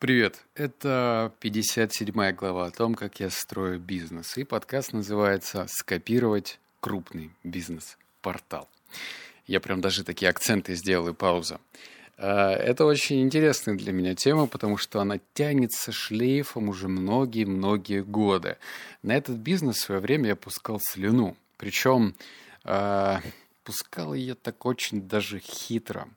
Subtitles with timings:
[0.00, 4.38] Привет, это 57 глава о том, как я строю бизнес.
[4.38, 8.68] И подкаст называется «Скопировать крупный бизнес-портал».
[9.48, 11.58] Я прям даже такие акценты сделал и пауза.
[12.16, 18.56] А, это очень интересная для меня тема, потому что она тянется шлейфом уже многие-многие годы.
[19.02, 21.36] На этот бизнес в свое время я пускал слюну.
[21.56, 22.14] Причем
[22.62, 23.20] а,
[23.64, 26.08] пускал я так очень даже хитро,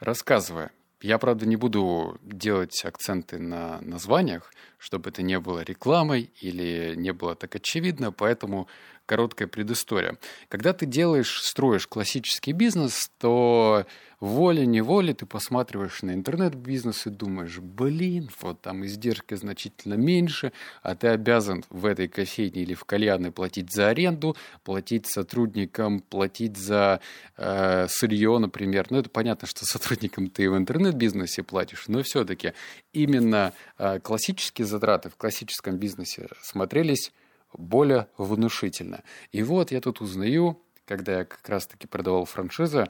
[0.00, 0.70] рассказывая,
[1.00, 7.12] я, правда, не буду делать акценты на названиях, чтобы это не было рекламой или не
[7.12, 8.68] было так очевидно, поэтому
[9.06, 10.18] короткая предыстория.
[10.48, 13.86] Когда ты делаешь, строишь классический бизнес, то
[14.20, 20.52] волей-неволей ты посматриваешь на интернет-бизнес и думаешь, блин, вот там издержки значительно меньше,
[20.82, 26.56] а ты обязан в этой кофейне или в кальянной платить за аренду, платить сотрудникам, платить
[26.56, 27.00] за
[27.36, 28.86] э, сырье, например.
[28.90, 32.54] Ну, это понятно, что сотрудникам ты в интернет-бизнесе платишь, но все-таки
[32.92, 37.12] именно э, классические затраты в классическом бизнесе смотрелись
[37.56, 39.02] более внушительно.
[39.32, 42.86] И вот я тут узнаю, когда я как раз-таки продавал франшизу,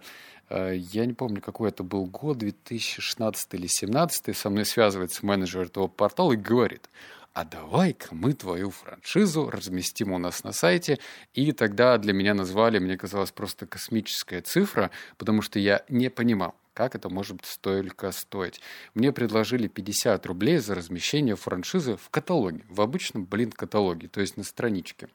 [0.48, 5.62] э, я не помню, какой это был год, 2016 или 2017, со мной связывается менеджер
[5.62, 6.88] этого портала и говорит,
[7.32, 10.98] а давай-ка мы твою франшизу разместим у нас на сайте.
[11.34, 16.54] И тогда для меня назвали, мне казалось, просто космическая цифра, потому что я не понимал,
[16.76, 18.60] как это может столько стоить?
[18.92, 24.36] Мне предложили 50 рублей за размещение франшизы в каталоге, в обычном, блин, каталоге, то есть
[24.36, 25.08] на страничке.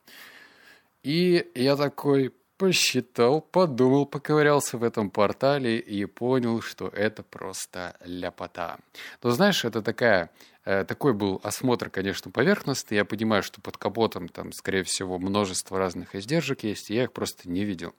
[1.03, 8.79] И я такой посчитал, подумал, поковырялся в этом портале и понял, что это просто ляпота.
[9.21, 10.31] Но знаешь, это такая,
[10.65, 12.97] э, такой был осмотр, конечно, поверхностный.
[12.97, 17.13] Я понимаю, что под капотом там, скорее всего, множество разных издержек есть, и я их
[17.13, 17.93] просто не видел.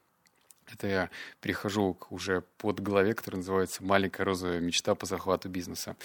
[0.73, 5.97] Это я перехожу к уже под главе, которая называется «Маленькая розовая мечта по захвату бизнеса».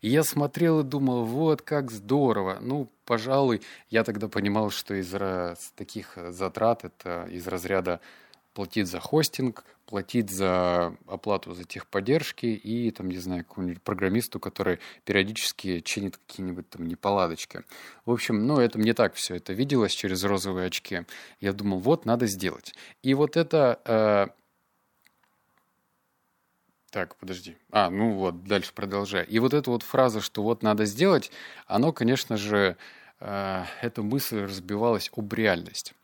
[0.00, 2.58] И я смотрел и думал, вот как здорово.
[2.60, 5.12] Ну, пожалуй, я тогда понимал, что из
[5.74, 8.00] таких затрат это из разряда
[8.54, 14.78] платить за хостинг, платить за оплату за техподдержки и, там, не знаю, какому-нибудь программисту, который
[15.04, 17.62] периодически чинит какие-нибудь там неполадочки.
[18.06, 21.02] В общем, ну, это мне так все это виделось через розовые очки.
[21.40, 22.74] Я думал, вот, надо сделать.
[23.02, 23.80] И вот это...
[23.84, 24.26] Э...
[26.90, 27.56] Так, подожди.
[27.70, 29.24] А, ну вот, дальше продолжай.
[29.24, 31.30] И вот эта вот фраза, что вот надо сделать,
[31.66, 32.76] оно, конечно же,
[33.18, 35.94] э, эта мысль разбивалась об реальность.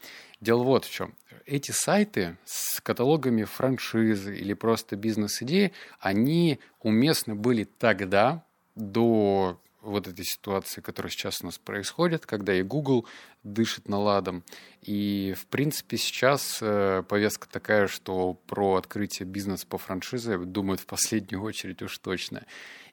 [0.40, 1.14] Дело вот в чем.
[1.50, 8.44] Эти сайты с каталогами франшизы или просто бизнес-идеи, они уместны были тогда,
[8.74, 13.06] до вот этой ситуации, которая сейчас у нас происходит, когда и Google
[13.42, 14.44] дышит наладом.
[14.82, 20.86] И, в принципе, сейчас э, повестка такая, что про открытие бизнеса по франшизе думают в
[20.86, 22.44] последнюю очередь уж точно.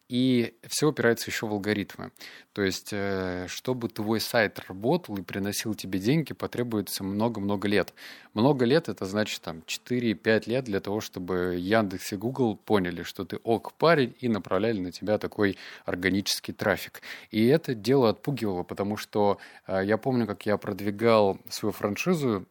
[0.07, 2.11] И все опирается еще в алгоритмы.
[2.53, 7.93] То есть, э, чтобы твой сайт работал и приносил тебе деньги, потребуется много-много лет.
[8.35, 13.25] Много лет это значит там 4-5 лет для того, чтобы Яндекс и Google поняли, что
[13.25, 17.01] ты ок парень и направляли на тебя такой органический трафик.
[17.31, 22.45] И это дело отпугивало, потому что э, я помню, как я продвигал свою франшизу,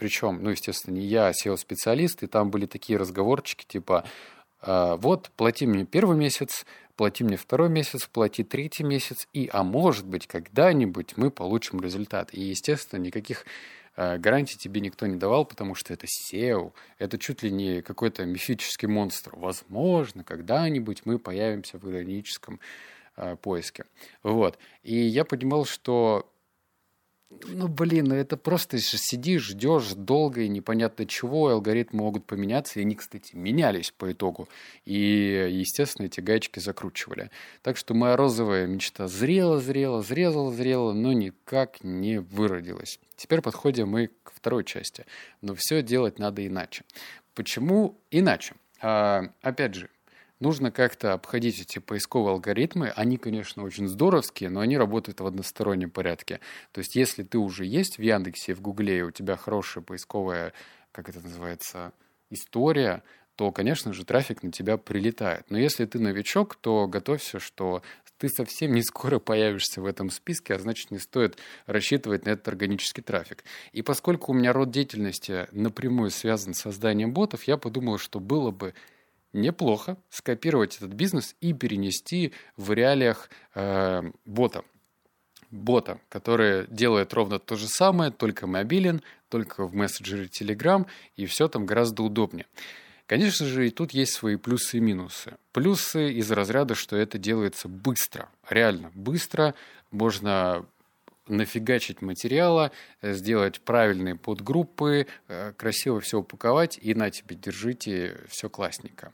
[0.00, 5.30] причем, ну, естественно, не я, а SEO-специалист, и там были такие разговорчики, типа, «Э, вот,
[5.36, 6.66] плати мне первый месяц,
[7.00, 12.34] плати мне второй месяц, плати третий месяц, и, а может быть, когда-нибудь мы получим результат.
[12.34, 13.46] И, естественно, никаких
[13.96, 18.26] э, гарантий тебе никто не давал, потому что это SEO, это чуть ли не какой-то
[18.26, 19.32] мифический монстр.
[19.34, 22.60] Возможно, когда-нибудь мы появимся в органическом
[23.16, 23.86] э, поиске.
[24.22, 24.58] Вот.
[24.82, 26.30] И я понимал, что
[27.46, 32.78] ну, блин, ну это просто сидишь, ждешь долго и непонятно чего, и алгоритмы могут поменяться,
[32.78, 34.48] и они, кстати, менялись по итогу.
[34.84, 37.30] И, естественно, эти гаечки закручивали.
[37.62, 42.98] Так что моя розовая мечта зрела, зрела, зрезала, зрела, но никак не выродилась.
[43.16, 45.06] Теперь подходим мы к второй части.
[45.40, 46.84] Но все делать надо иначе.
[47.34, 48.54] Почему иначе?
[48.80, 49.88] А, опять же,
[50.40, 52.88] нужно как-то обходить эти поисковые алгоритмы.
[52.88, 56.40] Они, конечно, очень здоровские, но они работают в одностороннем порядке.
[56.72, 60.52] То есть, если ты уже есть в Яндексе, в Гугле, и у тебя хорошая поисковая,
[60.92, 61.92] как это называется,
[62.30, 63.02] история,
[63.36, 65.46] то, конечно же, трафик на тебя прилетает.
[65.50, 67.82] Но если ты новичок, то готовься, что
[68.18, 72.48] ты совсем не скоро появишься в этом списке, а значит, не стоит рассчитывать на этот
[72.48, 73.44] органический трафик.
[73.72, 78.50] И поскольку у меня род деятельности напрямую связан с созданием ботов, я подумал, что было
[78.50, 78.74] бы
[79.32, 84.64] неплохо скопировать этот бизнес и перенести в реалиях э, бота.
[85.50, 90.86] Бота, который делает ровно то же самое, только мобилен, только в мессенджере Telegram,
[91.16, 92.46] и все там гораздо удобнее.
[93.06, 95.36] Конечно же, и тут есть свои плюсы и минусы.
[95.52, 99.56] Плюсы из разряда, что это делается быстро, реально быстро.
[99.90, 100.64] Можно
[101.30, 108.48] нафигачить материала, э, сделать правильные подгруппы, э, красиво все упаковать и на тебе держите, все
[108.50, 109.12] классненько.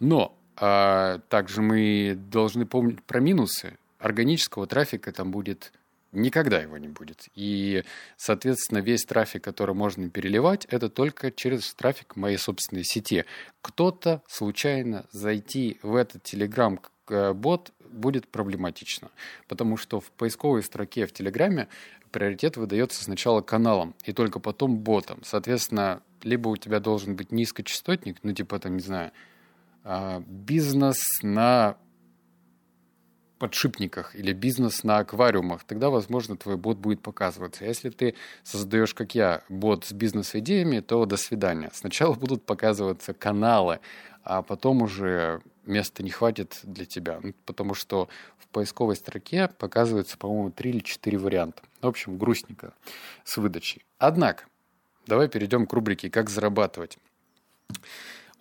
[0.00, 3.78] Но а, также мы должны помнить про минусы.
[3.98, 5.72] Органического трафика там будет
[6.12, 7.28] Никогда его не будет.
[7.34, 7.84] И,
[8.18, 13.24] соответственно, весь трафик, который можно переливать, это только через трафик моей собственной сети.
[13.62, 16.22] Кто-то случайно зайти в этот
[17.06, 19.10] Telegram-бот будет проблематично,
[19.48, 21.68] потому что в поисковой строке в Телеграме
[22.10, 25.20] приоритет выдается сначала каналам и только потом ботам.
[25.24, 29.12] Соответственно, либо у тебя должен быть низкочастотник, ну типа там, не знаю,
[29.84, 31.76] а, бизнес на
[33.38, 37.64] подшипниках или бизнес на аквариумах, тогда, возможно, твой бот будет показываться.
[37.64, 38.14] Если ты
[38.44, 41.68] создаешь, как я, бот с бизнес-идеями, то до свидания.
[41.72, 43.80] Сначала будут показываться каналы,
[44.22, 47.20] а потом уже места не хватит для тебя.
[47.22, 51.62] Ну, потому что в поисковой строке показывается, по-моему, три или четыре варианта.
[51.80, 52.74] В общем, грустненько
[53.24, 53.84] с выдачей.
[53.98, 54.44] Однако,
[55.06, 56.98] давай перейдем к рубрике «Как зарабатывать».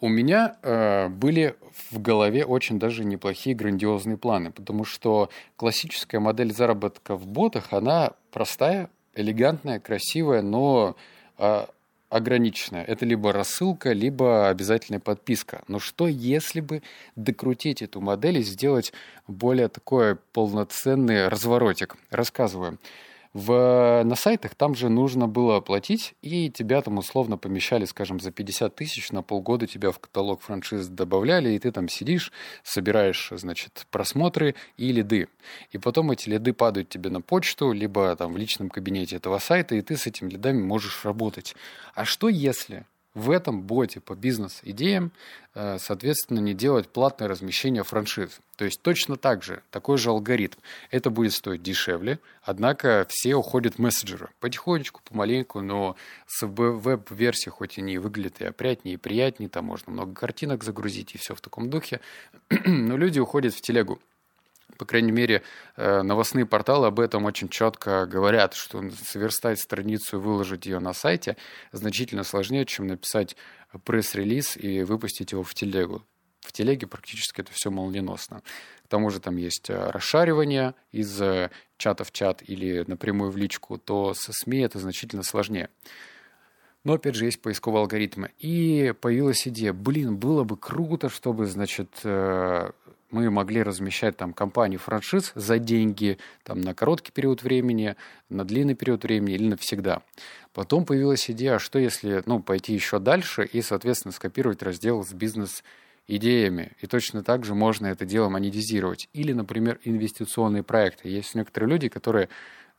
[0.02, 1.56] У меня э, были
[1.92, 8.14] в голове очень даже неплохие грандиозные планы, потому что классическая модель заработка в ботах, она
[8.32, 10.96] простая, элегантная, красивая, но
[11.38, 11.68] э,
[12.12, 12.84] ограниченная.
[12.84, 15.64] Это либо рассылка, либо обязательная подписка.
[15.68, 16.84] Но что если бы
[17.16, 18.92] докрутить эту модель и сделать
[19.28, 21.96] более такой полноценный разворотик?
[22.10, 22.78] Рассказываю
[23.34, 28.32] в, на сайтах там же нужно было оплатить, и тебя там условно помещали, скажем, за
[28.32, 32.34] 50 тысяч на полгода тебя в каталог франшиз добавляли, и ты там сидишь,
[32.64, 35.30] собираешь, значит, просмотры и лиды.
[35.72, 39.76] И потом эти лиды падают тебе на почту, либо там в личном кабинете этого сайта,
[39.76, 41.56] и ты с этими лидами можешь работать.
[41.96, 45.12] А что если в этом боте по бизнес-идеям,
[45.54, 48.40] э, соответственно, не делать платное размещение франшиз.
[48.56, 50.58] То есть точно так же, такой же алгоритм.
[50.92, 54.30] Это будет стоить дешевле, однако все уходят в мессенджеры.
[54.40, 55.96] Потихонечку, помаленьку, но
[56.28, 61.14] с веб-версии хоть и не выглядит и опрятнее, и приятнее, там можно много картинок загрузить
[61.16, 62.00] и все в таком духе,
[62.66, 64.00] но люди уходят в телегу
[64.82, 65.44] по крайней мере,
[65.76, 70.94] э, новостные порталы об этом очень четко говорят, что сверстать страницу и выложить ее на
[70.94, 71.38] сайте
[71.72, 73.36] значительно сложнее, чем написать
[73.86, 76.04] пресс-релиз и выпустить его в телегу.
[76.40, 78.42] В телеге практически это все молниеносно.
[78.84, 83.38] К тому же там есть э, расшаривание из э, чата в чат или напрямую в
[83.38, 85.70] личку, то со СМИ это значительно сложнее.
[86.84, 88.32] Но опять же есть поисковые алгоритмы.
[88.40, 92.04] И появилась идея, блин, было бы круто, чтобы, значит,
[93.12, 97.96] мы могли размещать там компании франшиз за деньги там, на короткий период времени,
[98.30, 100.02] на длинный период времени или навсегда.
[100.54, 105.64] Потом появилась идея, что если ну, пойти еще дальше и, соответственно, скопировать раздел с бизнес
[106.08, 106.72] идеями.
[106.80, 109.08] И точно так же можно это дело монетизировать.
[109.14, 111.10] Или, например, инвестиционные проекты.
[111.10, 112.30] Есть некоторые люди, которые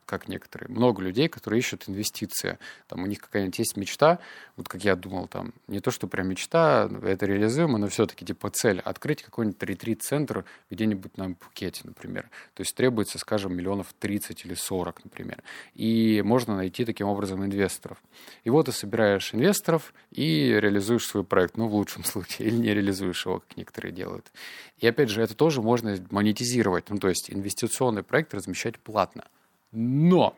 [0.06, 2.58] как некоторые, много людей, которые ищут инвестиции.
[2.88, 4.18] Там у них какая-нибудь есть мечта,
[4.56, 8.50] вот как я думал, там, не то, что прям мечта, это реализуемо, но все-таки типа
[8.50, 12.30] цель, открыть какой-нибудь ретрит-центр где-нибудь на Пхукете, например.
[12.54, 15.42] То есть требуется, скажем, миллионов 30 или 40, например.
[15.74, 18.02] И можно найти таким образом инвесторов.
[18.44, 22.74] И вот ты собираешь инвесторов и реализуешь свой проект, ну, в лучшем случае, или не
[22.74, 24.30] реализуешь его, как некоторые делают.
[24.78, 29.24] И опять же, это тоже можно монетизировать, ну, то есть инвестиционный проект размещать платно.
[29.72, 30.36] Но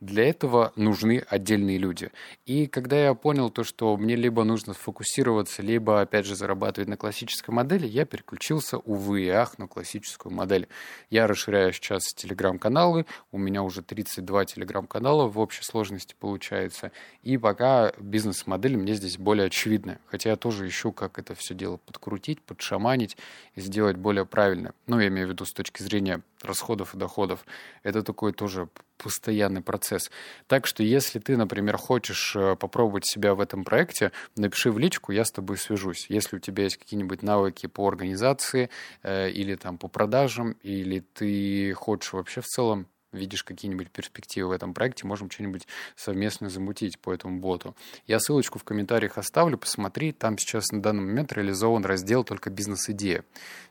[0.00, 2.12] для этого нужны отдельные люди.
[2.46, 6.96] И когда я понял то, что мне либо нужно сфокусироваться, либо, опять же, зарабатывать на
[6.96, 10.68] классической модели, я переключился, увы и ах, на классическую модель.
[11.10, 16.92] Я расширяю сейчас телеграм-каналы, у меня уже 32 телеграм-канала в общей сложности получается,
[17.24, 19.98] и пока бизнес-модель мне здесь более очевидная.
[20.06, 23.16] Хотя я тоже ищу, как это все дело подкрутить, подшаманить
[23.56, 24.74] и сделать более правильно.
[24.86, 27.44] Ну, я имею в виду с точки зрения расходов и доходов.
[27.82, 30.10] Это такой тоже постоянный процесс.
[30.46, 35.12] Так что если ты, например, хочешь э, попробовать себя в этом проекте, напиши в личку,
[35.12, 36.06] я с тобой свяжусь.
[36.08, 38.70] Если у тебя есть какие-нибудь навыки по организации
[39.02, 44.52] э, или там по продажам, или ты хочешь вообще в целом видишь какие-нибудь перспективы в
[44.52, 47.74] этом проекте, можем что-нибудь совместно замутить по этому боту.
[48.06, 53.24] Я ссылочку в комментариях оставлю, посмотри, там сейчас на данный момент реализован раздел только бизнес-идея.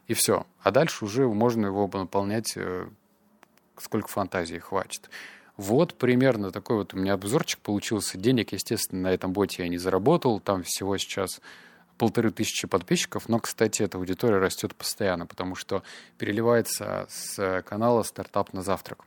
[0.08, 0.46] И все.
[0.62, 2.88] А дальше уже можно его наполнять э,
[3.78, 5.10] сколько фантазии хватит.
[5.56, 8.18] Вот примерно такой вот у меня обзорчик получился.
[8.18, 10.40] Денег, естественно, на этом боте я не заработал.
[10.40, 11.42] Там всего сейчас
[11.98, 15.82] полторы тысячи подписчиков, но, кстати, эта аудитория растет постоянно, потому что
[16.20, 19.04] переливается с канала «Стартап на завтрак».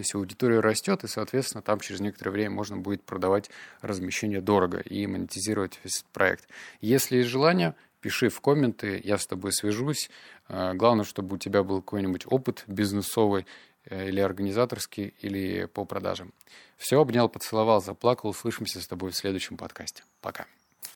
[0.00, 3.50] То есть аудитория растет, и, соответственно, там через некоторое время можно будет продавать
[3.82, 6.48] размещение дорого и монетизировать весь этот проект.
[6.80, 10.08] Если есть желание, пиши в комменты, я с тобой свяжусь.
[10.48, 13.44] Э, главное, чтобы у тебя был какой-нибудь опыт бизнесовый
[13.84, 16.32] э, или организаторский, или по продажам.
[16.78, 18.30] Все, обнял, поцеловал, заплакал.
[18.30, 20.04] Услышимся с тобой в следующем подкасте.
[20.22, 20.46] Пока.